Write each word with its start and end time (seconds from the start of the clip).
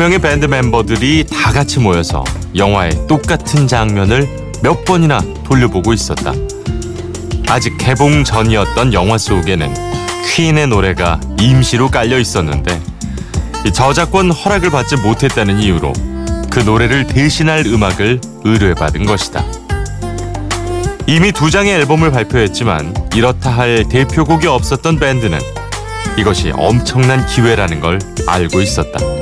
명의 0.00 0.18
밴드 0.18 0.46
멤버들이 0.46 1.26
다 1.30 1.52
같이 1.52 1.78
모여서 1.78 2.24
영화의 2.56 3.06
똑같은 3.06 3.68
장면을 3.68 4.26
몇 4.62 4.82
번이나 4.86 5.20
돌려보고 5.44 5.92
있었다. 5.92 6.32
아직 7.48 7.76
개봉 7.76 8.24
전이었던 8.24 8.94
영화 8.94 9.18
속에는 9.18 9.74
퀸의 10.24 10.68
노래가 10.68 11.20
임시로 11.38 11.90
깔려 11.90 12.18
있었는데 12.18 12.80
저작권 13.74 14.30
허락을 14.30 14.70
받지 14.70 14.96
못했다는 14.96 15.58
이유로 15.58 15.92
그 16.50 16.60
노래를 16.60 17.06
대신할 17.06 17.66
음악을 17.66 18.22
의뢰받은 18.44 19.04
것이다. 19.04 19.44
이미 21.08 21.30
두 21.30 21.50
장의 21.50 21.74
앨범을 21.74 22.10
발표했지만 22.10 22.94
이렇다 23.14 23.50
할 23.50 23.84
대표곡이 23.86 24.46
없었던 24.46 24.98
밴드는 24.98 25.38
이것이 26.16 26.52
엄청난 26.56 27.26
기회라는 27.26 27.80
걸 27.80 27.98
알고 28.26 28.62
있었다. 28.62 29.19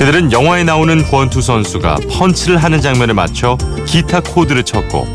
그들은 0.00 0.32
영화에 0.32 0.64
나오는 0.64 1.02
권투 1.02 1.42
선수가 1.42 1.98
펀치를 2.10 2.56
하는 2.56 2.80
장면에 2.80 3.12
맞춰 3.12 3.58
기타 3.84 4.20
코드를 4.20 4.62
쳤고 4.62 5.06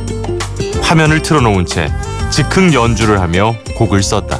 화면을 0.84 1.24
틀어놓은 1.24 1.66
채 1.66 1.92
즉흥 2.30 2.72
연주를 2.72 3.20
하며 3.20 3.56
곡을 3.78 4.04
썼다. 4.04 4.40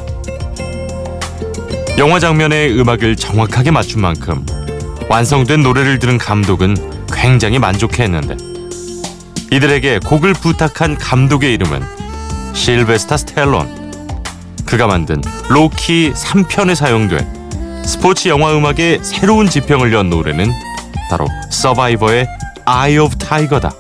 영화 1.98 2.20
장면의 2.20 2.80
음악을 2.80 3.16
정확하게 3.16 3.72
맞춘 3.72 4.02
만큼 4.02 4.46
완성된 5.10 5.64
노래를 5.64 5.98
들은 5.98 6.20
감독은 6.20 7.08
굉장히 7.12 7.58
만족해했는데 7.58 8.38
이들에게 9.52 9.98
곡을 10.06 10.34
부탁한 10.34 11.00
감독의 11.00 11.56
이름은 11.56 11.82
실베스타 12.54 13.18
스텔론. 13.18 13.94
그가 14.64 14.86
만든 14.86 15.24
로키 15.50 16.14
3편에 16.14 16.76
사용된 16.76 17.45
스포츠 17.86 18.28
영화 18.28 18.56
음악의 18.56 19.00
새로운 19.04 19.48
지평을 19.48 19.94
연 19.94 20.10
노래는 20.10 20.52
바로 21.10 21.28
서바이버의 21.50 22.28
Eye 22.68 22.98
of 22.98 23.16
Tiger다. 23.18 23.72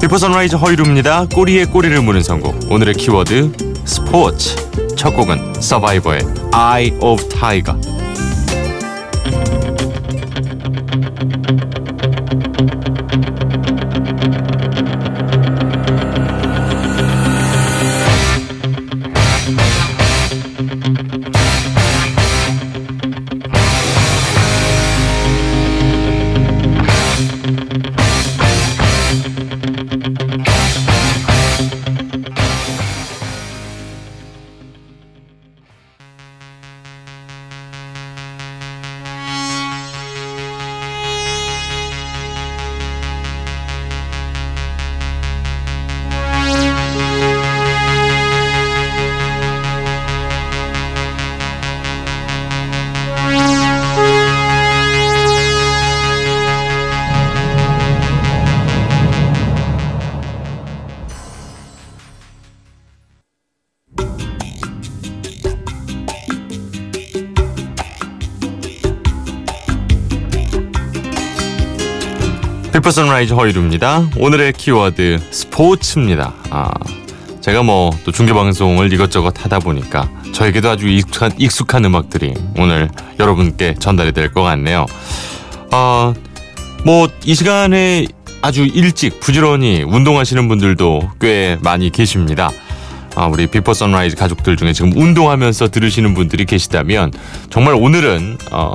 비포 0.00 0.16
선라이즈 0.16 0.56
허일후입니다. 0.56 1.26
꼬리에 1.26 1.66
꼬리를 1.66 2.00
무는 2.00 2.22
선곡. 2.22 2.72
오늘의 2.72 2.94
키워드 2.94 3.52
스포츠. 3.84 4.56
첫 4.96 5.14
곡은 5.14 5.60
서바이버의 5.60 6.22
Eye 6.54 6.98
of 7.00 7.28
Tiger. 7.28 7.99
비포 72.72 72.90
선라이즈 72.90 73.34
허일후입니다. 73.34 74.10
오늘의 74.16 74.52
키워드 74.52 75.18
스포츠입니다. 75.30 76.32
아, 76.50 76.70
제가 77.40 77.62
뭐 77.62 77.90
또 78.04 78.12
중계 78.12 78.32
방송을 78.32 78.92
이것저것 78.92 79.34
하다 79.44 79.58
보니까 79.58 80.08
저에게도 80.32 80.70
아주 80.70 80.88
익숙한, 80.88 81.32
익숙한 81.38 81.84
음악들이 81.84 82.32
오늘 82.56 82.88
여러분께 83.18 83.74
전달이 83.78 84.12
될 84.12 84.32
것 84.32 84.42
같네요. 84.42 84.86
아, 85.72 86.14
뭐 86.84 87.08
이 87.24 87.34
시간에 87.34 88.06
아주 88.42 88.64
일찍 88.64 89.20
부지런히 89.20 89.82
운동하시는 89.82 90.46
분들도 90.48 91.10
꽤 91.20 91.58
많이 91.62 91.90
계십니다. 91.90 92.50
아, 93.16 93.26
우리 93.26 93.48
비포 93.48 93.74
선라이즈 93.74 94.14
가족들 94.16 94.56
중에 94.56 94.72
지금 94.72 94.92
운동하면서 94.96 95.68
들으시는 95.70 96.14
분들이 96.14 96.44
계시다면 96.44 97.10
정말 97.50 97.74
오늘은 97.74 98.38
어, 98.52 98.74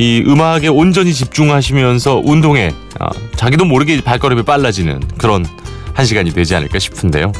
이 0.00 0.24
음악에 0.26 0.68
온전히 0.68 1.12
집중하시면서 1.12 2.22
운동에 2.24 2.72
어, 2.98 3.08
자기도 3.36 3.66
모르게 3.66 4.00
발걸음이 4.00 4.44
빨라지는 4.44 4.98
그런 5.18 5.44
한 5.92 6.06
시간이 6.06 6.32
되지 6.32 6.54
않을까 6.54 6.78
싶은데요. 6.78 7.32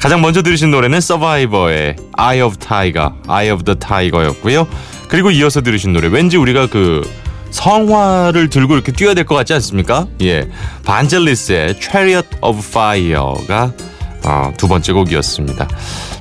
가장 0.00 0.20
먼저 0.20 0.42
들으신 0.42 0.72
노래는 0.72 1.00
서바이버의 1.00 1.94
Eye 2.18 2.42
of 2.42 2.56
Tiger, 2.56 3.10
Eye 3.28 3.52
of 3.52 3.62
the 3.62 3.78
Tiger였고요. 3.78 4.66
그리고 5.06 5.30
이어서 5.30 5.60
들으신 5.60 5.92
노래 5.92 6.08
왠지 6.08 6.36
우리가 6.36 6.66
그 6.66 7.08
성화를 7.52 8.50
들고 8.50 8.74
이렇게 8.74 8.90
뛰어야 8.90 9.14
될 9.14 9.24
것 9.24 9.36
같지 9.36 9.54
않습니까? 9.54 10.08
예, 10.22 10.48
반젤리스의 10.84 11.76
Chariot 11.80 12.28
of 12.42 12.58
Fire가 12.58 13.72
어, 14.24 14.52
두 14.56 14.66
번째 14.66 14.92
곡이었습니다. 14.92 15.68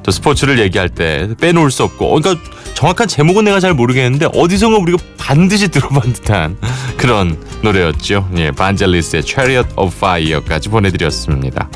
또 0.04 0.12
스포츠를 0.12 0.60
얘기할 0.60 0.90
때 0.90 1.30
빼놓을 1.42 1.72
수 1.72 1.84
없고, 1.84 2.16
어, 2.16 2.20
그러니까 2.22 2.44
정확한 2.79 3.09
제목은 3.09 3.44
내가 3.44 3.59
잘 3.59 3.73
모르겠는데 3.73 4.29
어디선가 4.34 4.78
우리가 4.78 4.97
반드시 5.17 5.67
들어본 5.67 6.13
듯한 6.13 6.56
그런 6.95 7.38
노래였죠. 7.62 8.29
예, 8.38 8.51
반젤리스의 8.51 9.23
Chariot 9.25 9.73
of 9.75 9.94
Fire까지 9.97 10.69
보내드렸습니다. 10.69 11.67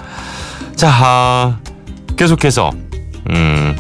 자, 0.78 0.90
아, 0.90 1.58
계속해서 2.16 2.72
음, 3.32 3.76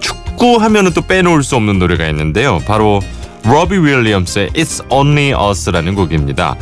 축구 0.00 0.56
하면은 0.56 0.92
또 0.92 1.00
빼놓을 1.00 1.42
수 1.42 1.56
없는 1.56 1.78
노래가 1.78 2.06
있는데요. 2.08 2.60
바로 2.66 3.00
로비 3.46 3.78
윌리엄스의 3.78 4.50
It's 4.50 4.84
Only 4.90 5.32
Us라는 5.50 5.94
곡입니다. 5.94 6.54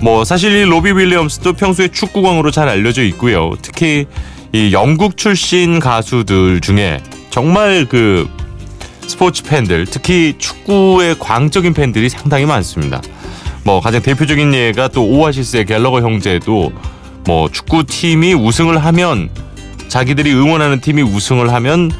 뭐 0.00 0.24
사실 0.24 0.52
이 0.52 0.62
로비 0.62 0.92
윌리엄스도 0.92 1.52
평소에 1.52 1.88
축구광으로 1.88 2.50
잘 2.50 2.70
알려져 2.70 3.02
있고요. 3.02 3.52
특히 3.60 4.06
이 4.54 4.72
영국 4.72 5.18
출신 5.18 5.80
가수들 5.80 6.62
중에 6.62 7.02
정말 7.28 7.84
그 7.84 8.26
스포츠 9.10 9.42
팬들, 9.42 9.86
특히 9.86 10.36
축구의 10.38 11.18
광적인 11.18 11.74
팬들이 11.74 12.08
상당히 12.08 12.46
많습니다. 12.46 13.02
뭐 13.64 13.80
가장 13.80 14.00
대표적인 14.00 14.54
예가 14.54 14.88
또 14.88 15.04
오아시스의 15.04 15.66
갤러거 15.66 16.00
형제도 16.00 16.72
뭐 17.26 17.48
축구 17.50 17.84
팀이 17.84 18.34
우승을 18.34 18.82
하면 18.84 19.28
자기들이 19.88 20.32
응원하는 20.32 20.80
팀이 20.80 21.02
우승을 21.02 21.52
하면 21.52 21.90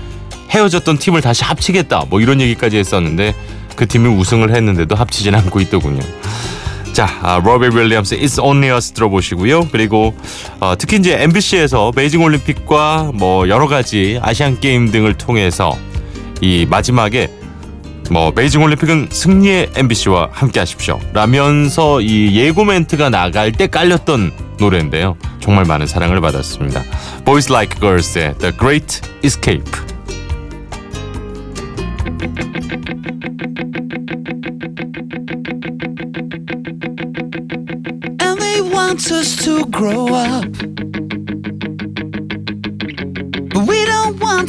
헤어졌던 0.51 0.99
팀을 0.99 1.21
다시 1.21 1.45
합치겠다 1.45 2.07
뭐 2.09 2.21
이런 2.21 2.41
얘기까지 2.41 2.79
했었는데 2.79 3.35
그 3.75 3.87
팀이 3.87 4.09
우승을 4.09 4.55
했는데도 4.55 4.95
합치진 4.95 5.35
않고 5.35 5.61
있더군요. 5.63 6.01
자, 6.93 7.09
아, 7.23 7.41
로비 7.45 7.77
윌리엄스 7.77 8.19
It's 8.19 8.43
Only 8.43 8.75
Us 8.77 8.93
들어보시고요. 8.93 9.69
그리고 9.73 10.15
어, 10.61 10.75
특히 10.79 10.97
이제 10.99 11.21
MBC에서 11.21 11.91
베이징 11.91 12.23
올림픽과 12.23 13.11
뭐 13.15 13.49
여러 13.49 13.67
가지 13.67 14.19
아시안 14.23 14.61
게임 14.61 14.91
등을 14.91 15.15
통해서 15.15 15.77
이 16.41 16.67
마지막에 16.69 17.31
뭐 18.11 18.33
베이징 18.33 18.63
올림픽은 18.63 19.09
승리의 19.11 19.71
MBC와 19.77 20.31
함께 20.33 20.59
하십시오. 20.59 20.99
라면서 21.13 22.01
이 22.01 22.35
예고 22.37 22.65
멘트가 22.65 23.09
나갈 23.09 23.53
때 23.53 23.69
깔렸던 23.69 24.33
노래인데요. 24.59 25.17
정말 25.41 25.65
많은 25.65 25.87
사랑을 25.87 26.21
받았습니다. 26.21 26.83
Boys 27.25 27.51
Like 27.51 27.81
Girls의 27.81 28.35
The 28.39 28.53
Great 28.57 29.01
Escape. 29.25 29.91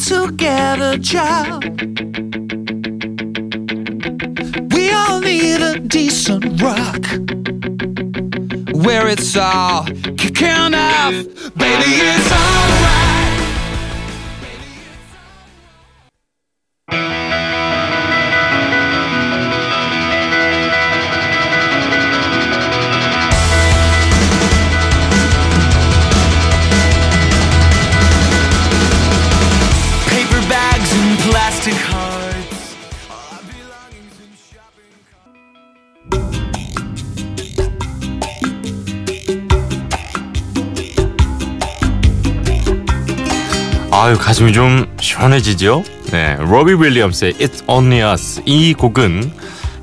To 0.08 0.32
get 0.32 0.80
a 0.80 0.98
job. 0.98 1.64
We 4.74 4.92
all 4.92 5.20
need 5.20 5.62
a 5.62 5.80
decent 5.80 6.62
rock 6.62 7.06
where 8.84 9.08
it's 9.08 9.36
all 9.38 9.86
kicking 10.18 10.74
off. 10.74 11.14
Baby, 11.56 11.92
it's 12.02 12.32
alright. 12.32 13.01
아유 43.92 44.18
가슴이 44.18 44.54
좀 44.54 44.86
시원해지죠? 45.00 45.84
네, 46.12 46.38
로비 46.40 46.74
윌리엄스의 46.74 47.34
It's 47.34 47.64
Only 47.68 48.14
Us 48.14 48.42
이 48.46 48.74
곡은 48.74 49.32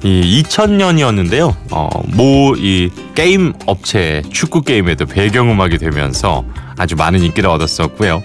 이 0.04 0.42
2000년이었는데요. 0.42 1.54
어, 1.70 1.88
모 2.06 2.54
이 2.56 2.90
게임 3.14 3.52
업체 3.66 4.22
축구 4.32 4.62
게임에도 4.62 5.06
배경음악이 5.06 5.78
되면서 5.78 6.44
아주 6.78 6.96
많은 6.96 7.22
인기를 7.22 7.50
얻었었고요. 7.50 8.22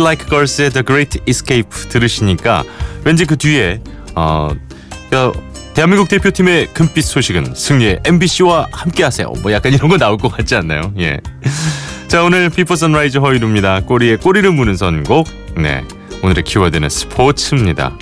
Like 0.00 0.26
Girls의 0.28 0.70
The 0.70 0.84
Great 0.86 1.20
Escape 1.26 1.68
들으시니까 1.88 2.64
왠지 3.04 3.24
그 3.24 3.36
뒤에 3.36 3.80
어, 4.14 4.50
야, 5.14 5.32
대한민국 5.74 6.08
대표팀의 6.08 6.68
금빛 6.72 7.04
소식은 7.04 7.54
승리의 7.54 8.00
MBC와 8.04 8.68
함께하세요. 8.72 9.32
뭐 9.42 9.52
약간 9.52 9.72
이런 9.74 9.90
거 9.90 9.98
나올 9.98 10.16
것 10.18 10.28
같지 10.30 10.54
않나요? 10.54 10.92
예. 10.98 11.18
자 12.08 12.22
오늘 12.22 12.50
Before 12.50 12.76
Sunrise 12.76 13.18
허일후입니다. 13.18 13.80
꼬리에 13.80 14.16
꼬리를 14.16 14.50
무는 14.52 14.76
선곡. 14.76 15.26
네 15.56 15.84
오늘의 16.22 16.44
키워드는 16.44 16.88
스포츠입니다. 16.88 17.92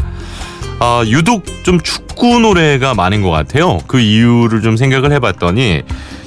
아, 0.81 1.03
유독 1.07 1.45
좀 1.65 1.81
축구 1.81 2.41
노래가 2.41 2.95
많은 2.95 3.23
것 3.23 3.31
같아요. 3.31 3.79
그 3.87 4.01
이유를 4.01 4.61
좀 4.63 4.77
생각을 4.77 5.13
해봤더니 5.13 5.83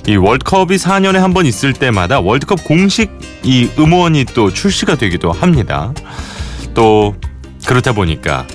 이 0.08 0.16
월드컵이 0.16 0.78
4년에 0.78 1.18
한 1.18 1.34
번 1.34 1.46
있을 1.46 1.74
때마다 1.74 2.20
월드컵 2.20 2.64
공식 2.64 3.12
이 3.44 3.70
음원이 3.78 4.26
또 4.34 4.52
출시가 4.52 4.96
되기도 4.96 5.32
합니다. 5.32 5.94
또 6.74 7.16
그렇다 7.68 7.92
보니까 7.94 8.48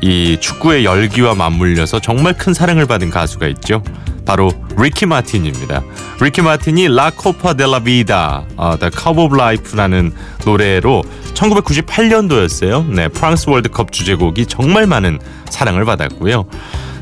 이 0.00 0.36
축구의 0.38 0.84
열기와 0.84 1.34
맞물려서 1.34 2.00
정말 2.00 2.34
큰 2.34 2.54
사랑을 2.54 2.86
받은 2.86 3.10
가수가 3.10 3.46
있죠. 3.48 3.82
바로 4.26 4.52
리키 4.78 5.06
마틴입니다. 5.06 5.82
리키 6.22 6.42
마틴이 6.42 6.88
La 6.88 7.10
Copa 7.10 7.54
de 7.54 7.67
la 7.67 7.80
Vida, 7.80 8.44
어, 8.56 8.76
The 8.78 8.90
Cup 8.94 9.18
of 9.18 9.34
Life라는 9.34 10.12
노래로 10.44 11.02
1998년도였어요. 11.32 12.86
네, 12.90 13.08
프랑스 13.08 13.48
월드컵 13.48 13.90
주제곡이 13.90 14.44
정말 14.44 14.86
많은 14.86 15.18
사랑을 15.48 15.86
받았고요. 15.86 16.44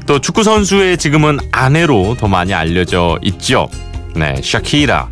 또 0.07 0.21
축구 0.21 0.45
선수의 0.45 0.99
지금은 0.99 1.39
아내로 1.51 2.17
더 2.19 2.29
많이 2.29 2.55
알려져 2.55 3.19
있죠. 3.23 3.69
네, 4.15 4.41
샤키라. 4.41 5.09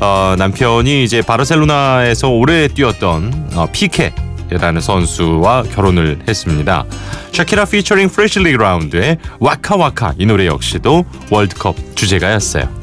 어, 0.00 0.34
남편이 0.38 1.02
이제 1.02 1.20
바르셀로나에서 1.20 2.28
오래 2.30 2.68
뛰었던 2.68 3.50
어, 3.54 3.66
피케 3.72 4.14
라는 4.48 4.80
선수와 4.80 5.64
결혼을 5.64 6.20
했습니다. 6.26 6.84
샤키라 7.32 7.64
피처링 7.66 8.08
프레실리 8.08 8.52
그라운드의 8.52 9.18
와카와카 9.38 10.14
이 10.18 10.26
노래 10.26 10.46
역시도 10.46 11.04
월드컵 11.30 11.76
주제가였어요. 11.96 12.79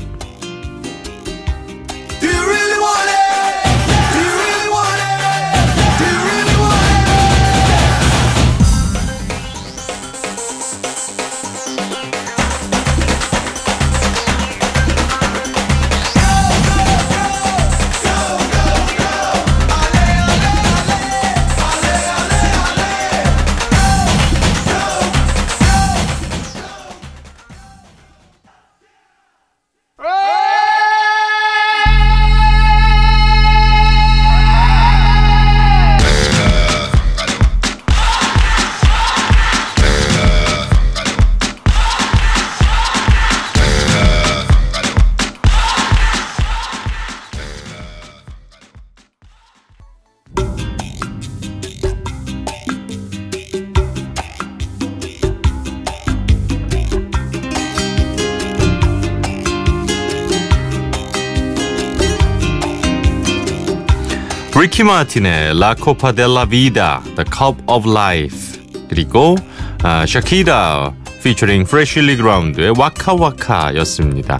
리키 64.77 64.83
마틴의 64.83 65.59
La 65.59 65.73
Copa 65.73 66.11
de 66.11 66.28
la 66.28 66.45
Vida, 66.45 67.01
The 67.15 67.25
Cup 67.35 67.63
of 67.65 67.89
Life 67.89 68.61
그리고 68.87 69.35
아, 69.81 70.05
샤키라 70.05 70.93
피처링 71.23 71.63
Freshlyground의 71.63 72.73
와카와카였습니다. 72.77 74.39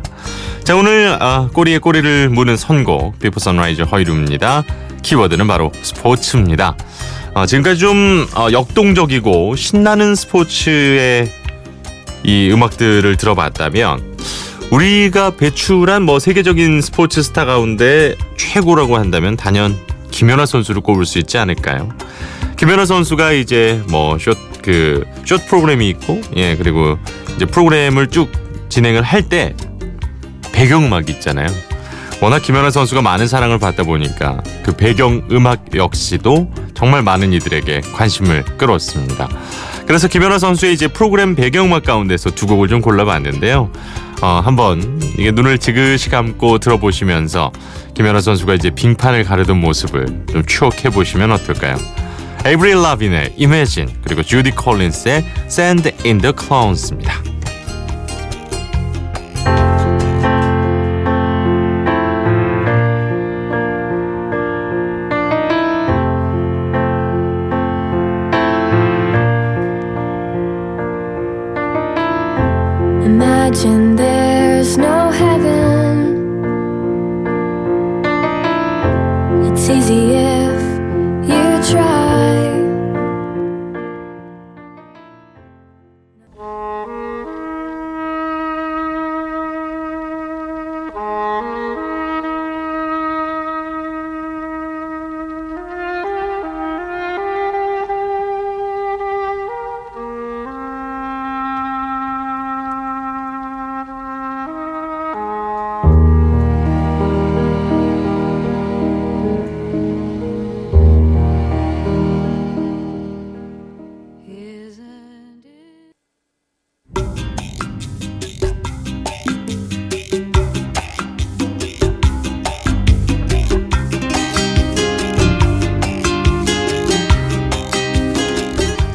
자 0.64 0.76
오늘 0.76 1.18
아, 1.20 1.50
꼬리에 1.52 1.80
꼬리를 1.80 2.30
무는 2.30 2.56
선곡 2.56 3.18
Before 3.18 3.40
Sunrise 3.40 3.82
허일후입니다. 3.82 4.64
키워드는 5.02 5.48
바로 5.48 5.72
스포츠입니다. 5.82 6.78
아, 7.34 7.48
지금까지 7.48 7.80
좀 7.80 8.28
어, 8.36 8.50
역동적이고 8.52 9.56
신나는 9.56 10.14
스포츠의 10.14 11.32
이 12.24 12.52
음악들을 12.52 13.18
들어봤다면 13.18 14.18
우리가 14.70 15.32
배출한 15.32 16.04
뭐 16.04 16.20
세계적인 16.20 16.82
스포츠 16.82 17.24
스타 17.24 17.46
가운데 17.46 18.16
최고라고 18.38 18.98
한다면 18.98 19.36
단연 19.36 19.76
김연아 20.12 20.46
선수를 20.46 20.82
꼽을 20.82 21.06
수 21.06 21.20
있지 21.20 21.38
않을까요? 21.38 21.90
김연아 22.58 22.86
선수가 22.86 23.34
이제 23.34 23.84
뭐숏그숏 23.90 25.48
프로그램이 25.48 25.90
있고 25.90 26.22
예 26.36 26.56
그리고 26.56 26.98
이제 27.36 27.46
프로그램을 27.46 28.08
쭉 28.08 28.32
진행을 28.70 29.02
할 29.04 29.24
때 29.30 29.54
배경음악이 30.54 31.12
있잖아요. 31.14 31.48
워낙 32.20 32.42
김연아 32.42 32.72
선수가 32.72 33.04
많은 33.04 33.28
사랑을 33.28 33.60
받다 33.60 33.84
보니까 33.84 34.42
그 34.64 34.76
배경음악 34.76 35.76
역시도 35.76 36.52
정말 36.74 37.04
많은 37.04 37.32
이들에게 37.34 37.82
관심을 37.94 38.44
끌었습니다. 38.58 39.30
그래서 39.86 40.08
김연아 40.08 40.40
선수의 40.40 40.74
이제 40.74 40.88
프로그램 40.88 41.36
배경음악 41.36 41.84
가운데서 41.84 42.32
두 42.32 42.48
곡을 42.48 42.68
좀 42.70 42.82
골라봤는데요. 42.82 43.72
어, 44.22 44.42
한번 44.44 45.00
이게 45.18 45.32
눈을 45.32 45.60
지그시 45.60 46.10
감고 46.10 46.58
들어보시면서 46.60 47.52
김연아 47.94 48.22
선수가 48.22 48.56
이제 48.56 48.70
빙판을 48.72 49.24
가르던 49.24 49.60
모습을 49.60 50.06
좀 50.32 50.44
추억해 50.46 50.90
보시면 50.90 51.32
어떨까요? 51.32 51.78
에이브릴 52.46 52.82
라빈의 52.82 53.36
Imagine 53.40 53.94
그리고 54.04 54.24
주디 54.24 54.52
콜린스의 54.52 55.26
Sand 55.48 55.92
in 56.06 56.20
the 56.20 56.34
Clouds입니다. 56.38 57.37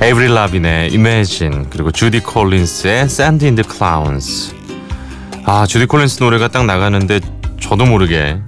에이브릴 0.02 0.34
라빈의 0.34 0.90
Imagine 0.90 1.66
그리고 1.70 1.92
주디 1.92 2.20
콜린스의 2.20 3.02
Sand 3.02 3.44
in 3.44 3.54
the 3.54 3.62
Clouds 3.64 4.52
아 5.44 5.64
주디 5.64 5.86
콜린스 5.86 6.20
노래가 6.24 6.48
딱 6.48 6.66
나가는데 6.66 7.20
저도 7.60 7.84
모르게 7.84 8.40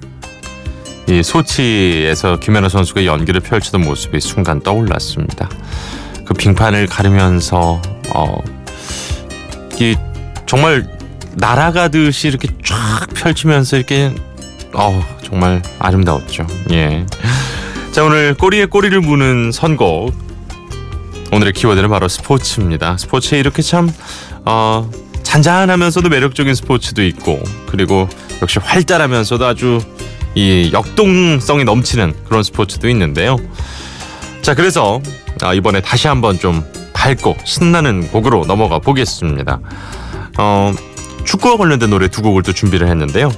이 1.07 1.23
소치에서 1.23 2.39
김연아 2.39 2.67
선수가 2.67 3.05
연기를 3.05 3.39
펼치던 3.39 3.81
모습이 3.81 4.19
순간 4.19 4.59
떠올랐습니다. 4.59 5.49
그 6.25 6.33
빙판을 6.33 6.87
가르면서 6.87 7.81
어, 8.13 8.41
이 9.79 9.95
정말 10.45 10.85
날아가듯이 11.35 12.27
이렇게 12.27 12.49
쫙 12.65 13.07
펼치면서 13.13 13.77
이렇게 13.77 14.13
어 14.73 15.01
정말 15.23 15.61
아름다웠죠. 15.79 16.47
예. 16.71 17.05
자 17.93 18.03
오늘 18.03 18.33
꼬리에 18.33 18.65
꼬리를 18.65 18.99
무는 18.99 19.51
선곡 19.53 20.25
오늘의 21.35 21.51
키워드는 21.51 21.89
바로 21.89 22.07
스포츠입니다. 22.07 22.95
스포츠에 22.95 23.37
이렇게 23.37 23.61
참 23.61 23.91
어, 24.45 24.89
잔잔하면서도 25.21 26.07
매력적인 26.07 26.55
스포츠도 26.55 27.03
있고 27.03 27.43
그리고 27.67 28.07
역시 28.41 28.59
활달하면서도 28.59 29.45
아주 29.45 29.81
이 30.33 30.69
역동성이 30.71 31.65
넘치는 31.65 32.13
그런 32.29 32.41
스포츠도 32.41 32.87
있는데요. 32.87 33.35
자 34.41 34.55
그래서 34.55 35.01
아, 35.41 35.53
이번에 35.53 35.81
다시 35.81 36.07
한번 36.07 36.39
좀 36.39 36.63
밝고 36.93 37.35
신나는 37.43 38.07
곡으로 38.11 38.45
넘어가 38.45 38.79
보겠습니다. 38.79 39.59
어, 40.37 40.73
축구와 41.35 41.57
관련된 41.57 41.89
노래 41.89 42.07
두 42.07 42.21
곡을 42.21 42.43
또 42.43 42.53
준비를 42.53 42.87
했는데요. 42.87 43.31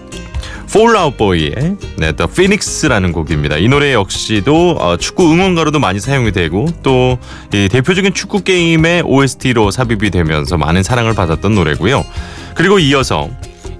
Out 0.75 1.17
Boy의 1.17 1.77
네, 1.97 2.11
The 2.11 2.29
Phoenix라는 2.31 3.11
곡입니다. 3.11 3.57
이 3.57 3.67
노래 3.67 3.93
역시도 3.93 4.77
어, 4.79 4.97
축구 4.97 5.31
응원가로도 5.31 5.79
많이 5.79 5.99
사용이 5.99 6.31
되고 6.31 6.67
또 6.83 7.17
이 7.53 7.69
대표적인 7.69 8.13
축구 8.13 8.43
게임의 8.43 9.03
OST로 9.05 9.71
삽입이 9.71 10.11
되면서 10.11 10.57
많은 10.57 10.83
사랑을 10.83 11.13
받았던 11.15 11.55
노래고요. 11.55 12.05
그리고 12.53 12.77
이어서 12.79 13.29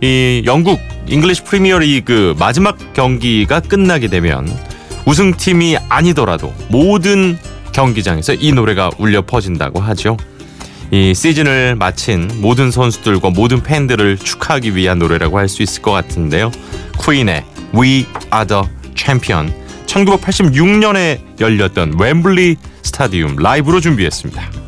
이 0.01 0.41
영국 0.45 0.79
잉글리시 1.07 1.43
프리미어 1.43 1.79
리그 1.79 2.35
마지막 2.39 2.93
경기가 2.93 3.59
끝나게 3.59 4.07
되면 4.07 4.47
우승팀이 5.05 5.77
아니더라도 5.89 6.53
모든 6.69 7.37
경기장에서 7.73 8.33
이 8.33 8.51
노래가 8.51 8.89
울려 8.97 9.21
퍼진다고 9.21 9.79
하죠. 9.79 10.17
이 10.91 11.13
시즌을 11.13 11.75
마친 11.75 12.29
모든 12.35 12.71
선수들과 12.71 13.31
모든 13.31 13.61
팬들을 13.61 14.17
축하하기 14.17 14.75
위한 14.75 14.99
노래라고 14.99 15.37
할 15.37 15.47
수 15.49 15.61
있을 15.63 15.81
것 15.81 15.91
같은데요. 15.91 16.51
퀸의 17.03 17.43
We 17.75 18.05
Are 18.33 18.47
the 18.47 18.63
Champion 18.95 19.53
1986년에 19.85 21.19
열렸던 21.39 21.95
웸블리 21.97 22.57
스타디움 22.83 23.35
라이브로 23.37 23.79
준비했습니다. 23.81 24.66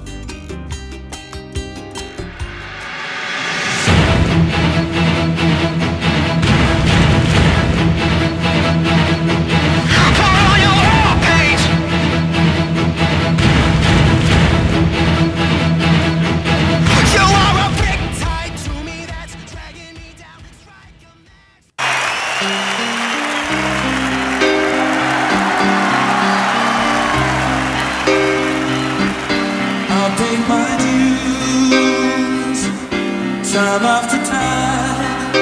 Time 33.52 33.84
after 33.84 34.18
time 34.26 35.36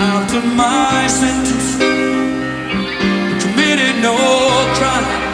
after 0.00 0.40
my 0.56 1.06
sentence 1.06 1.76
committed 3.40 4.02
no 4.02 4.16
crime 4.74 5.24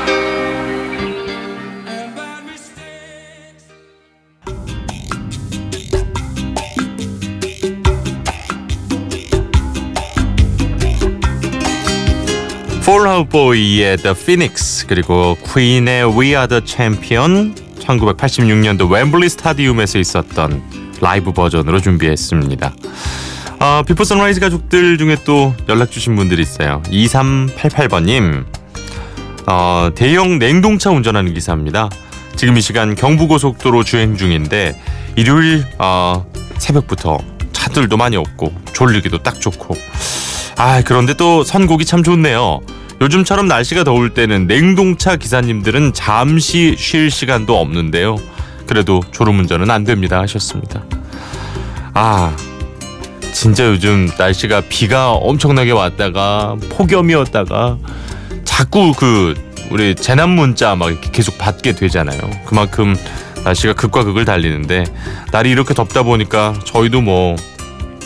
Boy의 13.30 13.98
The 13.98 14.14
Phoenix 14.14 14.86
그리고 14.86 15.36
퀸의 15.54 16.04
We 16.16 16.28
Are 16.28 16.48
the 16.48 16.62
Champion 16.64 17.54
1986년도 17.78 18.88
웸블리 18.88 19.28
스타디움에서 19.28 19.98
있었던 19.98 20.79
라이브 21.00 21.32
버전으로 21.32 21.80
준비했습니다. 21.80 22.72
어, 23.60 23.82
Before 23.86 24.04
Sunrise 24.04 24.40
가족들 24.40 24.98
중에 24.98 25.16
또 25.24 25.54
연락 25.68 25.90
주신 25.90 26.16
분들이 26.16 26.42
있어요. 26.42 26.82
2388번님 26.86 28.44
어, 29.46 29.90
대형 29.94 30.38
냉동차 30.38 30.90
운전하는 30.90 31.34
기사입니다. 31.34 31.90
지금 32.36 32.56
이 32.56 32.60
시간 32.60 32.94
경부고속도로 32.94 33.84
주행 33.84 34.16
중인데 34.16 34.80
일요일 35.16 35.64
어, 35.78 36.24
새벽부터 36.58 37.18
차들도 37.52 37.96
많이 37.96 38.16
없고 38.16 38.54
졸리기도 38.72 39.18
딱 39.18 39.40
좋고 39.40 39.76
아 40.56 40.82
그런데 40.82 41.14
또 41.14 41.44
선곡이 41.44 41.84
참 41.84 42.02
좋네요. 42.02 42.60
요즘처럼 43.00 43.48
날씨가 43.48 43.84
더울 43.84 44.10
때는 44.10 44.46
냉동차 44.46 45.16
기사님들은 45.16 45.92
잠시 45.94 46.76
쉴 46.78 47.10
시간도 47.10 47.58
없는데요. 47.58 48.16
그래도 48.70 49.02
졸음 49.10 49.40
운전은 49.40 49.68
안 49.68 49.82
됩니다 49.82 50.20
하셨습니다. 50.20 50.84
아 51.92 52.36
진짜 53.32 53.66
요즘 53.66 54.08
날씨가 54.16 54.62
비가 54.68 55.10
엄청나게 55.10 55.72
왔다가 55.72 56.54
폭염이었다가 56.70 57.78
자꾸 58.44 58.92
그 58.96 59.34
우리 59.72 59.96
재난 59.96 60.30
문자 60.30 60.76
막 60.76 60.88
이렇게 60.92 61.10
계속 61.10 61.36
받게 61.36 61.72
되잖아요. 61.72 62.20
그만큼 62.46 62.94
날씨가 63.42 63.72
극과 63.72 64.04
극을 64.04 64.24
달리는데 64.24 64.84
날이 65.32 65.50
이렇게 65.50 65.74
덥다 65.74 66.04
보니까 66.04 66.54
저희도 66.64 67.00
뭐 67.00 67.36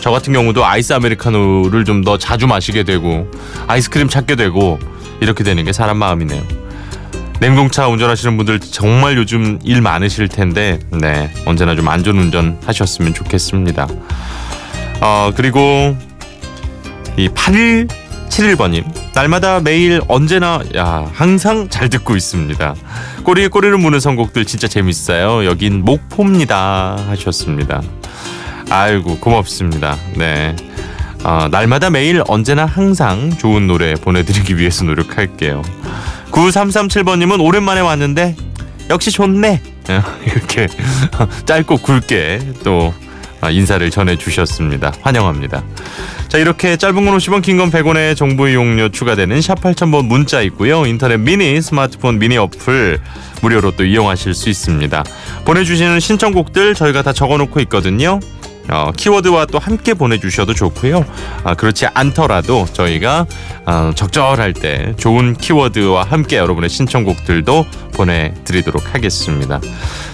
저 0.01 0.11
같은 0.11 0.35
경우도 0.35 0.67
아이스 0.67 0.93
아메리카노를 0.93 1.85
좀 1.87 2.05
더 2.05 2.19
자주 2.19 2.47
마시게 2.47 2.83
되고 2.83 3.31
아이스크림 3.67 4.09
찾게 4.09 4.37
되고 4.37 4.79
이렇게 5.21 5.43
되는 5.45 5.65
게 5.65 5.73
사람 5.73 5.97
마음이네요. 5.97 6.43
냉동차 7.41 7.89
운전하시는 7.89 8.37
분들 8.37 8.61
정말 8.61 9.17
요즘 9.17 9.59
일 9.65 9.83
많으실 9.83 10.29
텐데 10.29 10.79
네 10.91 11.31
언제나 11.47 11.75
좀 11.75 11.89
안전 11.89 12.19
운전 12.19 12.59
하셨으면 12.65 13.13
좋겠습니다. 13.15 13.89
어 15.01 15.33
그리고 15.35 15.97
이 17.17 17.29
8171번님 17.29 18.85
날마다 19.15 19.61
매일 19.61 20.01
언제나 20.09 20.63
야 20.77 21.09
항상 21.13 21.69
잘 21.69 21.89
듣고 21.89 22.17
있습니다. 22.17 22.75
꼬리에 23.25 23.49
꼬리를 23.49 23.77
무는 23.79 24.01
선곡들 24.01 24.45
진짜 24.45 24.69
재밌어요. 24.69 25.45
여긴 25.45 25.85
목포입니다 25.85 26.97
하셨습니다. 27.09 27.83
아이고 28.71 29.19
고맙습니다. 29.19 29.97
네. 30.17 30.57
어, 31.25 31.49
날마다 31.51 31.89
매일 31.89 32.23
언제나 32.29 32.67
항상 32.67 33.31
좋은 33.39 33.67
노래 33.67 33.95
보내드리기 33.95 34.59
위해서 34.59 34.85
노력할게요. 34.85 35.63
9337번님은 36.35 37.41
오랜만에 37.41 37.81
왔는데 37.81 38.35
역시 38.91 39.11
좋네. 39.13 39.63
이렇게 40.27 40.67
짧고 41.47 41.77
굵게 41.79 42.41
또 42.65 42.93
아, 43.41 43.51
인사를 43.51 43.89
전해주셨습니다. 43.91 44.93
환영합니다. 45.03 45.63
자 46.29 46.39
이렇게 46.39 46.77
짧은 46.77 47.05
건 47.05 47.17
50원 47.17 47.43
긴 47.43 47.59
건 47.59 47.71
100원의 47.71 48.17
정보 48.17 48.49
이용료 48.49 48.89
추가되는 48.89 49.41
샵 49.43 49.61
8000번 49.61 50.07
문자 50.07 50.41
있고요. 50.43 50.87
인터넷 50.87 51.19
미니 51.19 51.61
스마트폰 51.61 52.19
미니 52.19 52.37
어플 52.39 52.99
무료로 53.43 53.73
또 53.73 53.85
이용하실 53.85 54.35
수 54.35 54.49
있습니다. 54.49 55.05
보내주시는 55.45 56.01
신청곡들 56.01 56.75
저희가 56.75 57.03
다 57.03 57.13
적어놓고 57.13 57.61
있거든요. 57.61 58.19
어, 58.71 58.91
키워드와 58.97 59.47
또 59.47 59.59
함께 59.59 59.93
보내주셔도 59.95 60.55
좋고요. 60.55 61.05
아, 61.45 61.55
그렇지 61.55 61.87
않더라도 61.93 62.67
저희가 62.73 63.27
어, 63.67 63.93
적절할 63.95 64.53
때 64.55 64.95
좋은 64.97 65.35
키워드와 65.35 66.05
함께 66.05 66.37
여러분의 66.39 66.71
신청곡들도 66.71 67.67
보내드리도록 67.95 68.95
하겠습니다. 68.95 69.61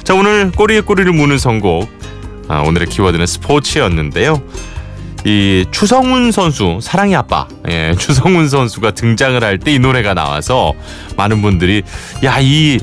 자 0.04 0.14
오늘 0.14 0.50
꼬리에 0.52 0.80
꼬리를 0.80 1.12
무는 1.12 1.38
선곡 1.38 1.88
아, 2.48 2.60
오늘의 2.62 2.88
키워드는 2.88 3.26
스포츠였는데요. 3.26 4.42
이 5.24 5.66
추성훈 5.70 6.32
선수 6.32 6.78
사랑의 6.80 7.14
아빠 7.14 7.46
예, 7.68 7.94
추성훈 8.00 8.48
선수가 8.48 8.92
등장을 8.92 9.44
할 9.44 9.58
때 9.58 9.72
이 9.74 9.78
노래가 9.78 10.14
나와서 10.14 10.72
많은 11.16 11.42
분들이 11.42 11.82
야이 12.24 12.80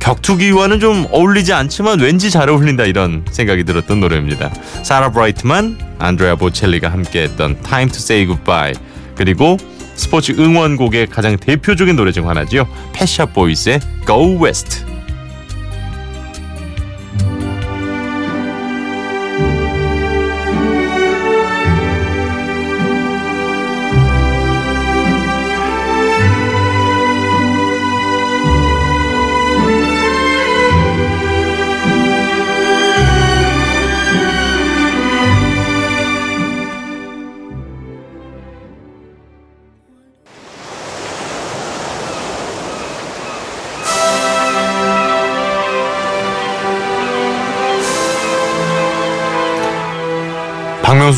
격투기와는 0.00 0.80
좀 0.80 1.06
어울리지 1.10 1.52
않지만 1.52 2.00
왠지 2.00 2.30
잘 2.30 2.48
어울린다 2.48 2.84
이런 2.84 3.24
생각이 3.30 3.64
들었던 3.64 4.00
노래입니다. 4.00 4.50
사라 4.82 5.10
브라이트만, 5.10 5.78
안드레아 5.98 6.36
보첼리가 6.36 6.90
함께했던 6.90 7.62
Time 7.62 7.90
to 7.90 7.96
Say 7.96 8.26
Goodbye 8.26 8.74
그리고 9.16 9.56
스포츠 9.94 10.32
응원곡의 10.32 11.08
가장 11.08 11.36
대표적인 11.36 11.96
노래 11.96 12.12
중 12.12 12.28
하나죠. 12.28 12.66
패샤 12.92 13.26
보이스의 13.26 13.80
Go 14.06 14.42
West. 14.42 14.84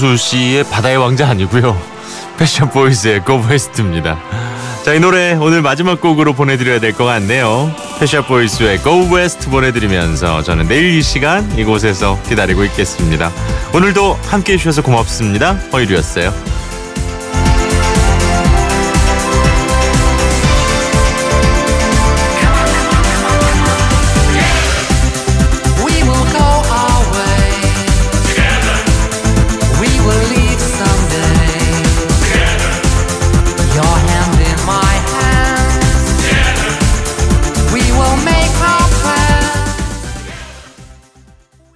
박명수 0.01 0.17
씨의 0.17 0.65
바다의 0.65 0.97
왕자 0.97 1.29
아니고요. 1.29 1.79
패션 2.39 2.71
Go 2.73 3.43
West입니다. 3.47 4.19
자, 4.83 4.95
이 4.95 5.01
노래 5.01 5.35
오늘 5.35 5.61
마지막 5.61 6.01
곡으로 6.01 6.33
보내드려야 6.33 6.81
될 6.81 6.95
것 6.95 7.05
같네요. 7.05 7.71
패션 7.99 8.25
보이즈의 8.25 8.83
Go 8.83 9.15
West 9.15 9.51
보내드리면서 9.51 10.43
저는 10.43 10.69
내일 10.69 10.95
이 10.97 11.03
시간 11.03 11.47
이곳에서 11.59 12.19
기다리고 12.29 12.65
있겠습니다. 12.65 13.31
오늘도 13.75 14.19
함께 14.29 14.55
해주셔서 14.55 14.81
고맙습니다. 14.83 15.53
허일이었어요. 15.73 16.33